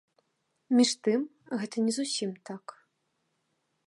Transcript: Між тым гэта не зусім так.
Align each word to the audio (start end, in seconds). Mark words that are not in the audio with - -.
Між 0.77 0.91
тым 1.07 1.21
гэта 1.59 1.75
не 1.89 1.93
зусім 1.97 2.31
так. 2.51 2.65